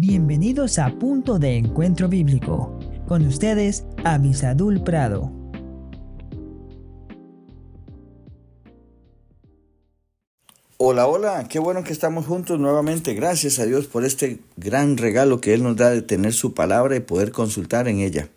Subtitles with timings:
[0.00, 2.78] Bienvenidos a Punto de Encuentro Bíblico.
[3.08, 5.32] Con ustedes, Avisadul Prado.
[10.76, 13.14] Hola, hola, qué bueno que estamos juntos nuevamente.
[13.14, 16.94] Gracias a Dios por este gran regalo que Él nos da de tener su palabra
[16.94, 18.28] y poder consultar en ella.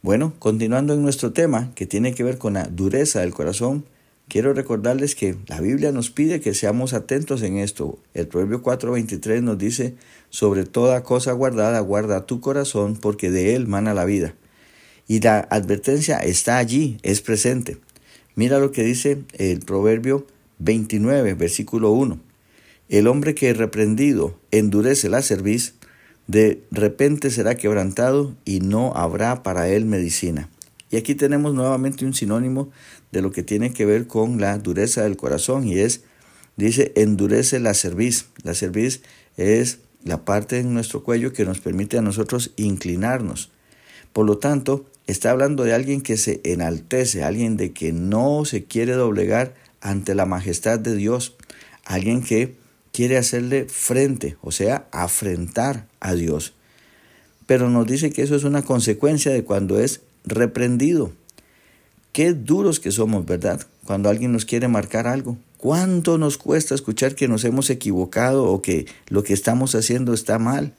[0.00, 3.84] Bueno, continuando en nuestro tema que tiene que ver con la dureza del corazón,
[4.28, 8.00] Quiero recordarles que la Biblia nos pide que seamos atentos en esto.
[8.12, 9.94] El Proverbio 4:23 nos dice,
[10.30, 14.34] sobre toda cosa guardada, guarda tu corazón, porque de él mana la vida.
[15.06, 17.78] Y la advertencia está allí, es presente.
[18.34, 20.26] Mira lo que dice el Proverbio
[20.58, 22.18] 29, versículo 1.
[22.88, 25.74] El hombre que reprendido endurece la cerviz,
[26.26, 30.50] de repente será quebrantado y no habrá para él medicina.
[30.90, 32.70] Y aquí tenemos nuevamente un sinónimo
[33.12, 36.02] de lo que tiene que ver con la dureza del corazón y es,
[36.56, 38.26] dice, endurece la cerviz.
[38.42, 39.02] La cerviz
[39.36, 43.50] es la parte de nuestro cuello que nos permite a nosotros inclinarnos.
[44.12, 48.64] Por lo tanto, está hablando de alguien que se enaltece, alguien de que no se
[48.64, 51.36] quiere doblegar ante la majestad de Dios,
[51.84, 52.54] alguien que
[52.92, 56.54] quiere hacerle frente, o sea, afrentar a Dios.
[57.46, 61.12] Pero nos dice que eso es una consecuencia de cuando es reprendido.
[62.12, 63.66] Qué duros que somos, ¿verdad?
[63.86, 65.38] Cuando alguien nos quiere marcar algo.
[65.56, 70.38] ¿Cuánto nos cuesta escuchar que nos hemos equivocado o que lo que estamos haciendo está
[70.38, 70.74] mal?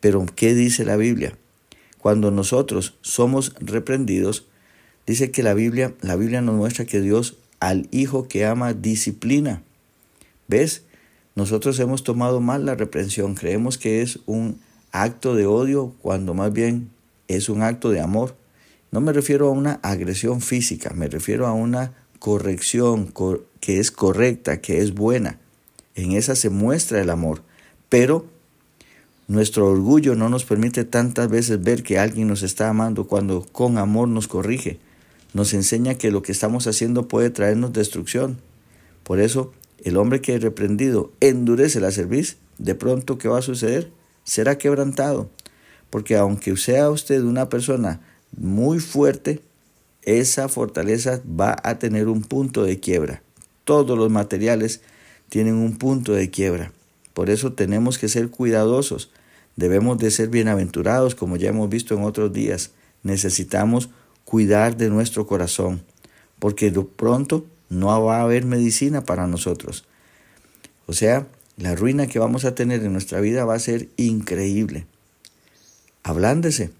[0.00, 1.36] Pero ¿qué dice la Biblia?
[1.98, 4.46] Cuando nosotros somos reprendidos,
[5.06, 9.62] dice que la Biblia, la Biblia nos muestra que Dios al hijo que ama disciplina.
[10.46, 10.82] ¿Ves?
[11.34, 14.60] Nosotros hemos tomado mal la reprensión, creemos que es un
[14.92, 16.90] acto de odio cuando más bien
[17.28, 18.34] es un acto de amor.
[18.90, 23.12] No me refiero a una agresión física, me refiero a una corrección
[23.60, 25.38] que es correcta, que es buena.
[25.94, 27.42] En esa se muestra el amor.
[27.88, 28.26] Pero
[29.26, 33.76] nuestro orgullo no nos permite tantas veces ver que alguien nos está amando cuando con
[33.76, 34.78] amor nos corrige.
[35.34, 38.38] Nos enseña que lo que estamos haciendo puede traernos destrucción.
[39.02, 39.52] Por eso,
[39.84, 43.92] el hombre que es reprendido endurece la cerviz, de pronto, ¿qué va a suceder?
[44.24, 45.28] Será quebrantado.
[45.90, 48.00] Porque aunque sea usted una persona
[48.36, 49.40] muy fuerte,
[50.02, 53.22] esa fortaleza va a tener un punto de quiebra.
[53.64, 54.80] Todos los materiales
[55.28, 56.72] tienen un punto de quiebra.
[57.12, 59.10] Por eso tenemos que ser cuidadosos.
[59.56, 62.70] Debemos de ser bienaventurados, como ya hemos visto en otros días.
[63.02, 63.90] Necesitamos
[64.24, 65.82] cuidar de nuestro corazón,
[66.38, 69.84] porque de pronto no va a haber medicina para nosotros.
[70.86, 74.86] O sea, la ruina que vamos a tener en nuestra vida va a ser increíble.
[76.02, 76.70] Ablándese,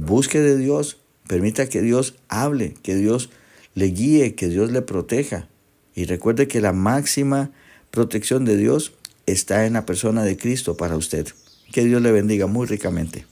[0.00, 3.30] Busque de Dios, permita que Dios hable, que Dios
[3.74, 5.48] le guíe, que Dios le proteja.
[5.92, 7.50] Y recuerde que la máxima
[7.90, 8.92] protección de Dios
[9.26, 11.26] está en la persona de Cristo para usted.
[11.72, 13.26] Que Dios le bendiga muy ricamente.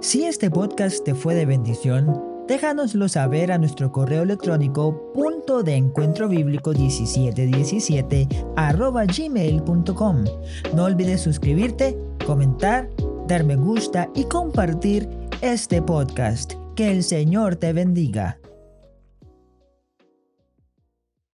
[0.00, 5.76] Si este podcast te fue de bendición, déjanoslo saber a nuestro correo electrónico punto de
[5.76, 10.24] encuentro bíblico 1717 arroba gmail.com.
[10.74, 11.96] No olvides suscribirte,
[12.26, 12.90] comentar,
[13.28, 15.08] dar me gusta y compartir
[15.42, 16.54] este podcast.
[16.74, 18.40] Que el Señor te bendiga.